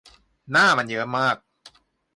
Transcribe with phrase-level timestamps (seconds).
[0.51, 1.37] หน้ามันเยิ้มมาก